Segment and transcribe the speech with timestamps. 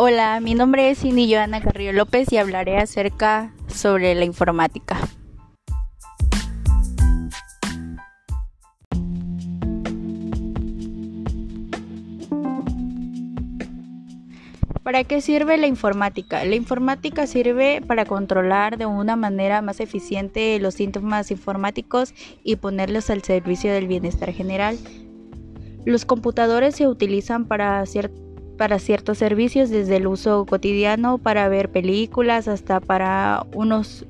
[0.00, 4.96] Hola, mi nombre es Cindy Joana Carrillo López y hablaré acerca sobre la informática.
[14.84, 16.44] ¿Para qué sirve la informática?
[16.44, 23.10] La informática sirve para controlar de una manera más eficiente los síntomas informáticos y ponerlos
[23.10, 24.78] al servicio del bienestar general.
[25.84, 28.27] Los computadores se utilizan para ciertos
[28.58, 34.04] para ciertos servicios, desde el uso cotidiano para ver películas hasta para unos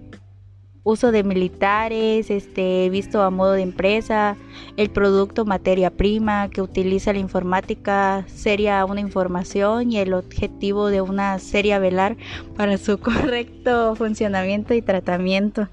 [0.83, 4.37] uso de militares, este visto a modo de empresa,
[4.79, 11.03] el producto materia prima que utiliza la informática sería una información y el objetivo de
[11.03, 12.17] una serie velar
[12.57, 15.69] para su correcto funcionamiento y tratamiento.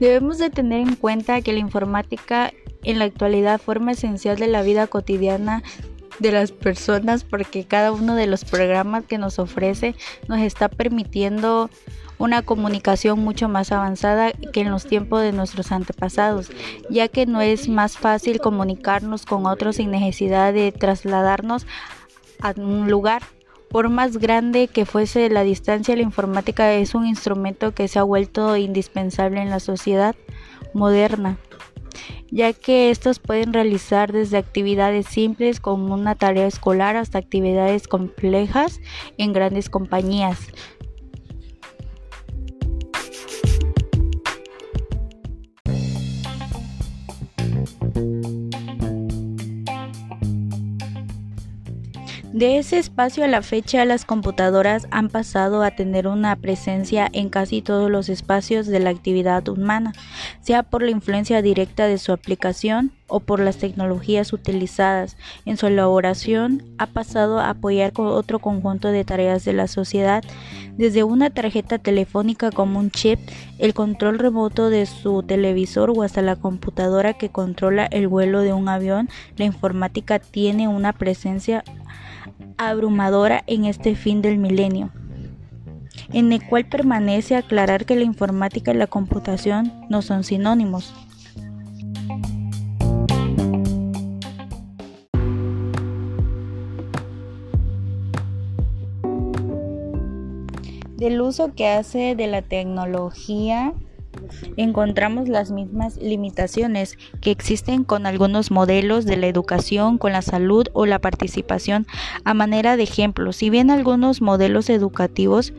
[0.00, 4.62] Debemos de tener en cuenta que la informática en la actualidad forma esencial de la
[4.62, 5.62] vida cotidiana
[6.18, 9.94] de las personas porque cada uno de los programas que nos ofrece
[10.28, 11.70] nos está permitiendo
[12.18, 16.50] una comunicación mucho más avanzada que en los tiempos de nuestros antepasados,
[16.88, 21.66] ya que no es más fácil comunicarnos con otros sin necesidad de trasladarnos
[22.40, 23.22] a un lugar.
[23.74, 28.04] Por más grande que fuese la distancia, la informática es un instrumento que se ha
[28.04, 30.14] vuelto indispensable en la sociedad
[30.74, 31.38] moderna,
[32.30, 38.78] ya que estos pueden realizar desde actividades simples como una tarea escolar hasta actividades complejas
[39.18, 40.38] en grandes compañías.
[52.34, 57.28] De ese espacio a la fecha, las computadoras han pasado a tener una presencia en
[57.28, 59.92] casi todos los espacios de la actividad humana,
[60.40, 65.16] sea por la influencia directa de su aplicación o por las tecnologías utilizadas.
[65.44, 70.24] En su elaboración, ha pasado a apoyar con otro conjunto de tareas de la sociedad,
[70.76, 73.20] desde una tarjeta telefónica como un chip,
[73.60, 78.52] el control remoto de su televisor o hasta la computadora que controla el vuelo de
[78.52, 81.62] un avión, la informática tiene una presencia
[82.58, 84.92] abrumadora en este fin del milenio,
[86.12, 90.94] en el cual permanece aclarar que la informática y la computación no son sinónimos.
[100.96, 103.74] Del uso que hace de la tecnología
[104.56, 110.66] encontramos las mismas limitaciones que existen con algunos modelos de la educación, con la salud
[110.72, 111.86] o la participación.
[112.24, 115.52] A manera de ejemplo, si bien algunos modelos educativos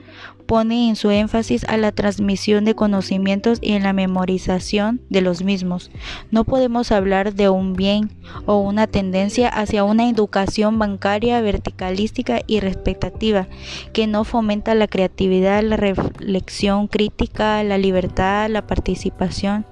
[0.45, 5.43] pone en su énfasis a la transmisión de conocimientos y en la memorización de los
[5.43, 5.91] mismos.
[6.31, 8.11] No podemos hablar de un bien
[8.45, 13.47] o una tendencia hacia una educación bancaria verticalística y respectativa
[13.93, 19.65] que no fomenta la creatividad, la reflexión crítica, la libertad, la participación.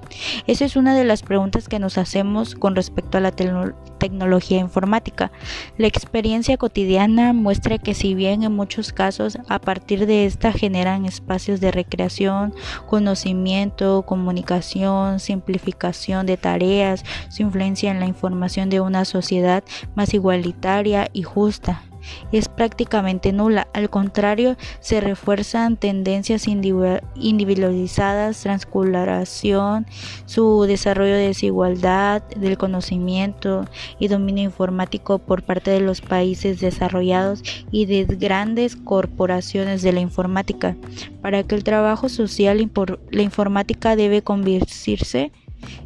[0.48, 5.32] Esa es una de las preguntas que nos hacemos con respecto a la tecnología informática.
[5.78, 11.06] La experiencia cotidiana muestra que si bien en muchos casos a partir de esta generan
[11.06, 12.54] espacios de recreación,
[12.88, 19.64] conocimiento, comunicación, simplificación de tareas, su influencia en la información de una sociedad
[19.96, 21.84] más igualitaria y justa
[22.32, 23.68] es prácticamente nula.
[23.74, 29.86] Al contrario, se refuerzan tendencias individualizadas, transculación,
[30.26, 33.66] su desarrollo de desigualdad del conocimiento
[34.00, 40.00] y dominio informático por parte de los países desarrollados y de grandes corporaciones de la
[40.00, 40.76] informática.
[41.22, 42.70] Para que el trabajo social,
[43.12, 45.32] la informática debe convertirse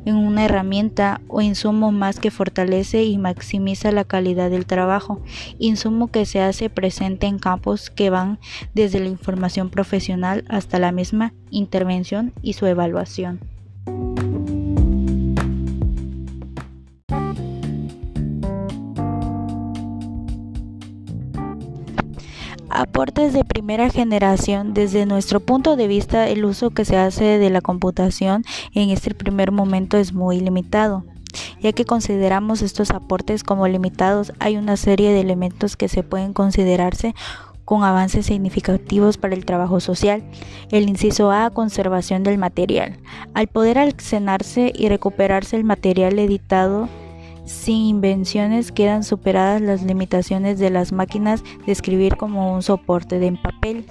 [0.05, 5.21] en una herramienta o insumo más que fortalece y maximiza la calidad del trabajo,
[5.59, 8.39] insumo que se hace presente en campos que van
[8.73, 13.39] desde la información profesional hasta la misma intervención y su evaluación.
[22.77, 24.75] Aportes de primera generación.
[24.75, 29.15] Desde nuestro punto de vista, el uso que se hace de la computación en este
[29.15, 31.03] primer momento es muy limitado.
[31.59, 36.33] Ya que consideramos estos aportes como limitados, hay una serie de elementos que se pueden
[36.33, 37.15] considerarse
[37.65, 40.23] con avances significativos para el trabajo social.
[40.69, 42.99] El inciso A, conservación del material.
[43.33, 46.89] Al poder almacenarse y recuperarse el material editado,
[47.47, 53.31] sin invenciones quedan superadas las limitaciones de las máquinas de escribir como un soporte de
[53.31, 53.85] papel.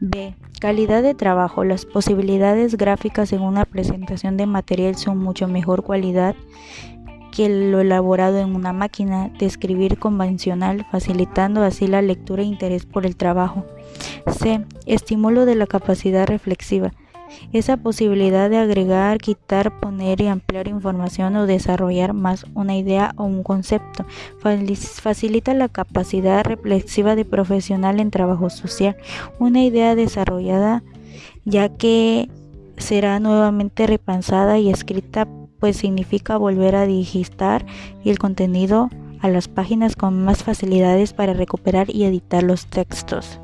[0.00, 0.34] B.
[0.60, 1.64] Calidad de trabajo.
[1.64, 6.36] Las posibilidades gráficas en una presentación de material son mucho mejor cualidad
[7.32, 12.86] que lo elaborado en una máquina de escribir convencional, facilitando así la lectura e interés
[12.86, 13.64] por el trabajo.
[14.30, 14.64] C.
[14.86, 16.92] Estímulo de la capacidad reflexiva.
[17.52, 23.24] Esa posibilidad de agregar, quitar, poner y ampliar información o desarrollar más una idea o
[23.24, 24.04] un concepto
[24.40, 28.96] facilita la capacidad reflexiva de profesional en trabajo social.
[29.38, 30.82] Una idea desarrollada
[31.44, 32.28] ya que
[32.76, 35.28] será nuevamente repensada y escrita
[35.60, 37.64] pues significa volver a digitar
[38.04, 38.90] el contenido
[39.20, 43.40] a las páginas con más facilidades para recuperar y editar los textos.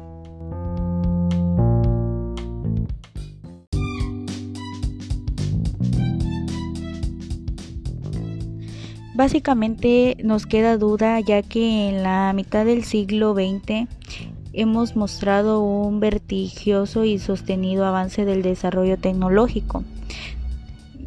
[9.21, 13.87] Básicamente nos queda duda ya que en la mitad del siglo XX
[14.55, 19.85] hemos mostrado un vertigioso y sostenido avance del desarrollo tecnológico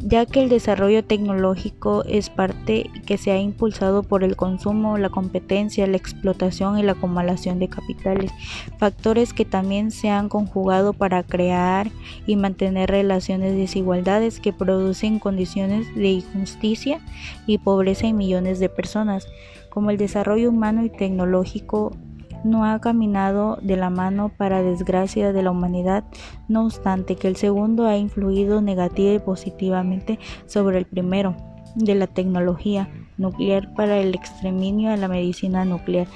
[0.06, 5.08] ya que el desarrollo tecnológico es parte que se ha impulsado por el consumo, la
[5.08, 8.30] competencia, la explotación y la acumulación de capitales,
[8.78, 11.90] factores que también se han conjugado para crear
[12.26, 17.00] y mantener relaciones de desigualdades que producen condiciones de injusticia
[17.46, 19.26] y pobreza en millones de personas,
[19.70, 21.96] como el desarrollo humano y tecnológico
[22.44, 26.04] no ha caminado de la mano para desgracia de la humanidad,
[26.48, 31.34] no obstante que el segundo ha influido negativa y positivamente sobre el primero,
[31.74, 36.06] de la tecnología nuclear para el exterminio de la medicina nuclear.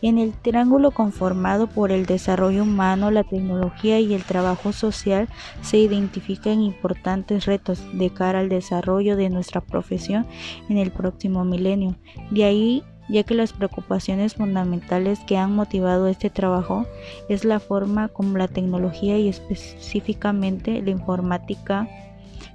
[0.00, 5.28] En el triángulo conformado por el desarrollo humano, la tecnología y el trabajo social
[5.60, 10.26] se identifican importantes retos de cara al desarrollo de nuestra profesión
[10.68, 11.96] en el próximo milenio.
[12.30, 16.86] De ahí ya que las preocupaciones fundamentales que han motivado este trabajo
[17.28, 21.88] es la forma como la tecnología y específicamente la informática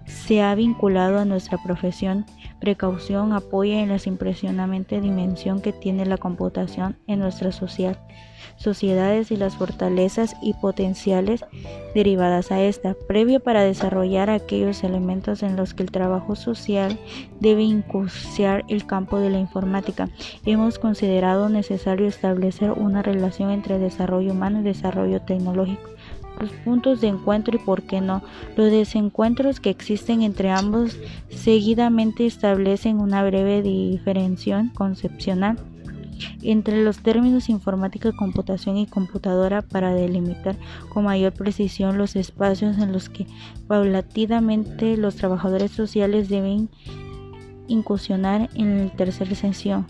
[0.06, 2.26] se ha vinculado a nuestra profesión.
[2.60, 8.00] Precaución apoya en la impresionante dimensión que tiene la computación en nuestra sociedad
[8.58, 11.44] sociedades y las fortalezas y potenciales
[11.94, 17.00] derivadas a esta, previo para desarrollar aquellos elementos en los que el trabajo social
[17.40, 20.10] debe incursiar el campo de la informática.
[20.46, 25.90] Hemos considerado necesario establecer una relación entre desarrollo humano y desarrollo tecnológico
[26.40, 28.22] los puntos de encuentro y por qué no.
[28.56, 30.98] Los desencuentros que existen entre ambos
[31.30, 35.58] seguidamente establecen una breve diferenciación concepcional
[36.42, 40.56] entre los términos informática, computación y computadora para delimitar
[40.90, 43.28] con mayor precisión los espacios en los que
[43.68, 46.70] paulatinamente los trabajadores sociales deben
[47.68, 49.86] incursionar en la tercera sesión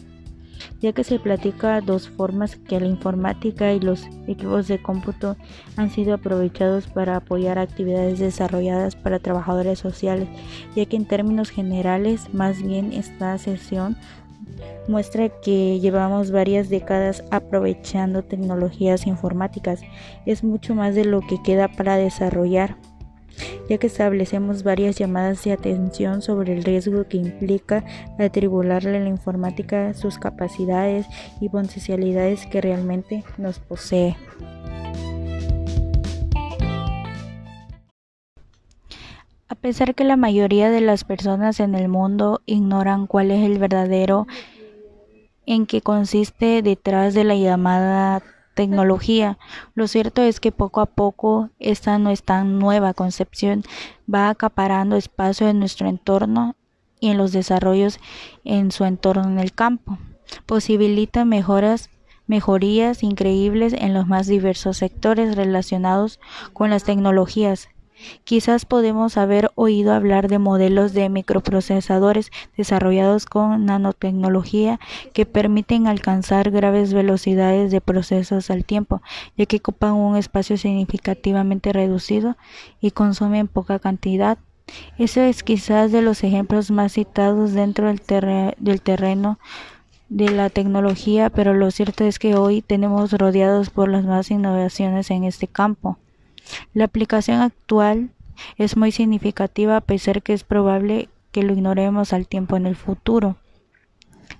[0.83, 5.37] ya que se platica dos formas que la informática y los equipos de cómputo
[5.77, 10.27] han sido aprovechados para apoyar actividades desarrolladas para trabajadores sociales,
[10.75, 13.95] ya que en términos generales más bien esta sesión
[14.89, 19.79] muestra que llevamos varias décadas aprovechando tecnologías informáticas.
[20.25, 22.75] Es mucho más de lo que queda para desarrollar,
[23.69, 27.83] ya que establecemos varias llamadas de atención sobre el riesgo que implica
[28.19, 31.05] atribuirle a la informática sus capacidades
[31.39, 34.15] y potencialidades que realmente nos posee.
[39.47, 43.59] A pesar que la mayoría de las personas en el mundo ignoran cuál es el
[43.59, 44.27] verdadero
[45.45, 49.37] en qué consiste detrás de la llamada tecnología.
[49.75, 53.63] Lo cierto es que poco a poco esta no es tan nueva concepción
[54.13, 56.55] va acaparando espacio en nuestro entorno
[56.99, 57.99] y en los desarrollos
[58.43, 59.97] en su entorno en el campo.
[60.45, 61.89] Posibilita mejoras
[62.27, 66.19] mejorías increíbles en los más diversos sectores relacionados
[66.53, 67.69] con las tecnologías,
[68.23, 74.79] Quizás podemos haber oído hablar de modelos de microprocesadores desarrollados con nanotecnología
[75.13, 79.01] que permiten alcanzar graves velocidades de procesos al tiempo,
[79.37, 82.37] ya que ocupan un espacio significativamente reducido
[82.81, 84.37] y consumen poca cantidad.
[84.97, 88.01] Eso es quizás de los ejemplos más citados dentro del,
[88.57, 89.39] del terreno
[90.09, 95.09] de la tecnología, pero lo cierto es que hoy tenemos rodeados por las más innovaciones
[95.11, 95.97] en este campo.
[96.73, 98.09] La aplicación actual
[98.57, 102.75] es muy significativa a pesar que es probable que lo ignoremos al tiempo en el
[102.75, 103.37] futuro,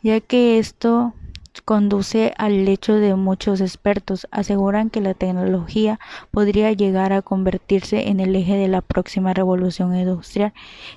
[0.01, 1.13] ya que esto
[1.61, 5.99] conduce al hecho de muchos expertos aseguran que la tecnología
[6.31, 10.53] podría llegar a convertirse en el eje de la próxima revolución industrial,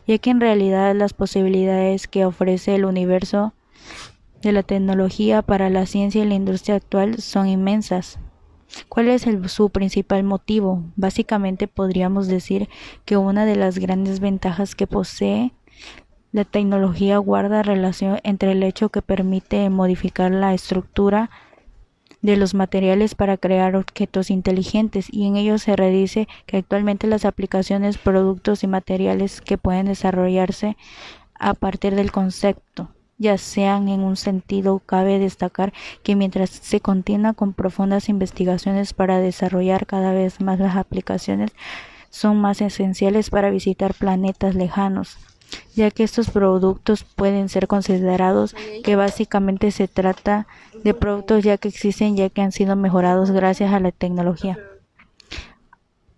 [0.07, 3.53] ya que en realidad las posibilidades que ofrece el universo
[4.43, 8.19] de la tecnología para la ciencia y la industria actual son inmensas.
[8.89, 10.83] ¿Cuál es su principal motivo?
[10.97, 12.69] Básicamente podríamos decir
[13.05, 15.53] que una de las grandes ventajas que posee
[16.33, 21.31] la tecnología guarda relación entre el hecho que permite modificar la estructura
[22.23, 27.25] de los materiales para crear objetos inteligentes y en ello se redice que actualmente las
[27.25, 30.77] aplicaciones, productos y materiales que pueden desarrollarse
[31.39, 37.33] a partir del concepto ya sean en un sentido, cabe destacar que mientras se continúa
[37.33, 41.53] con profundas investigaciones para desarrollar cada vez más las aplicaciones,
[42.11, 45.19] son más esenciales para visitar planetas lejanos,
[45.75, 48.55] ya que estos productos pueden ser considerados
[48.85, 50.47] que básicamente se trata
[50.83, 54.59] de productos ya que existen ya que han sido mejorados gracias a la tecnología.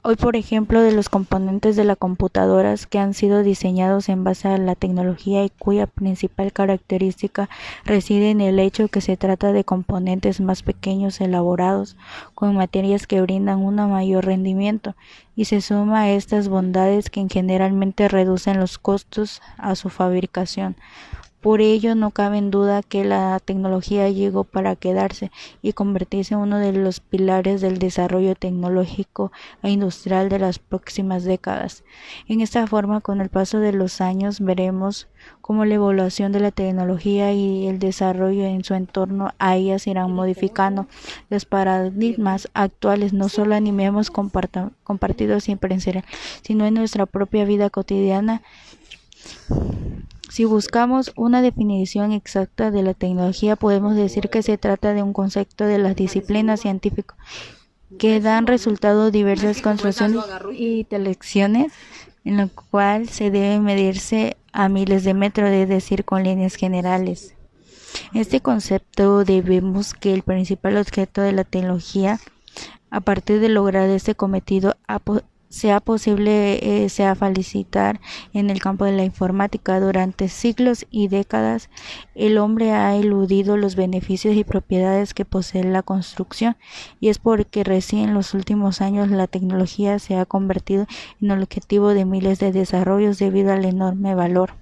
[0.02, 4.46] Hoy, por ejemplo, de los componentes de las computadoras que han sido diseñados en base
[4.46, 7.50] a la tecnología y cuya principal característica
[7.84, 11.96] reside en el hecho que se trata de componentes más pequeños elaborados
[12.36, 14.94] con materias que brindan un mayor rendimiento
[15.34, 20.76] y se suma a estas bondades que generalmente reducen los costos a su fabricación.
[21.48, 25.30] Por ello, no cabe en duda que la tecnología llegó para quedarse
[25.62, 31.24] y convertirse en uno de los pilares del desarrollo tecnológico e industrial de las próximas
[31.24, 31.84] décadas.
[32.26, 35.08] En esta forma, con el paso de los años, veremos
[35.40, 40.12] cómo la evolución de la tecnología y el desarrollo en su entorno a ellas irán
[40.12, 40.86] modificando
[41.30, 45.80] los paradigmas actuales, no solo a niveles compartidos siempre en
[46.42, 48.42] sino en nuestra propia vida cotidiana
[50.28, 55.12] si buscamos una definición exacta de la tecnología, podemos decir que se trata de un
[55.12, 57.16] concepto de las disciplinas científicas
[57.98, 61.72] que dan resultado diversas construcciones y intelecciones
[62.24, 67.34] en lo cual se debe medirse a miles de metros, es decir, con líneas generales.
[68.12, 72.20] Este concepto debemos que el principal objeto de la tecnología,
[72.90, 74.76] a partir de lograr este cometido,
[75.48, 78.00] sea posible eh, sea felicitar
[78.32, 81.70] en el campo de la informática durante siglos y décadas
[82.14, 86.56] el hombre ha eludido los beneficios y propiedades que posee la construcción
[87.00, 90.86] y es porque recién en los últimos años la tecnología se ha convertido
[91.20, 94.54] en el objetivo de miles de desarrollos debido al enorme valor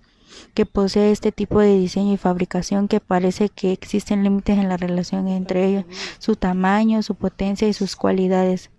[0.54, 4.76] que posee este tipo de diseño y fabricación que parece que existen límites en la
[4.76, 5.84] relación entre ellos,
[6.18, 8.70] su tamaño, su potencia y sus cualidades.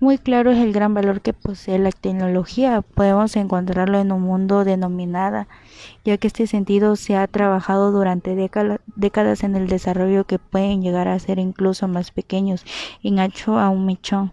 [0.00, 2.82] Muy claro es el gran valor que posee la tecnología.
[2.82, 5.48] Podemos encontrarlo en un mundo denominada,
[6.04, 11.08] ya que este sentido se ha trabajado durante décadas en el desarrollo que pueden llegar
[11.08, 12.64] a ser incluso más pequeños,
[13.02, 14.32] en ancho a un mechón,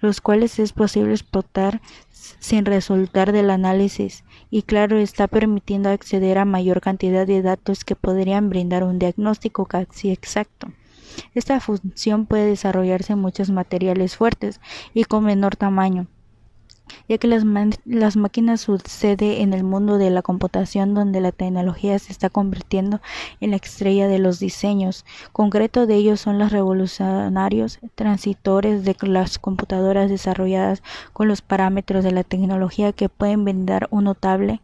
[0.00, 1.80] los cuales es posible explotar
[2.10, 7.96] sin resultar del análisis y claro está permitiendo acceder a mayor cantidad de datos que
[7.96, 10.72] podrían brindar un diagnóstico casi exacto.
[11.34, 14.60] Esta función puede desarrollarse en muchos materiales fuertes
[14.94, 16.06] y con menor tamaño,
[17.08, 17.44] ya que las,
[18.16, 23.00] máquinas sucede en el mundo de la computación donde la tecnología se está convirtiendo
[23.40, 25.04] en la estrella de los diseños.
[25.32, 32.12] Concreto de ellos son los revolucionarios transitores de las computadoras desarrolladas con los parámetros de
[32.12, 34.60] la tecnología que pueden brindar un notable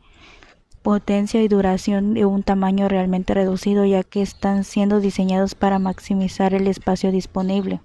[0.87, 6.55] potencia y duración de un tamaño realmente reducido ya que están siendo diseñados para maximizar
[6.55, 7.81] el espacio disponible.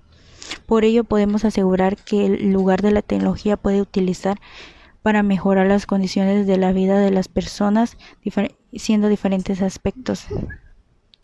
[0.67, 4.39] Por ello podemos asegurar que el lugar de la tecnología puede utilizar
[5.01, 7.97] para mejorar las condiciones de la vida de las personas
[8.71, 10.27] siendo diferentes aspectos.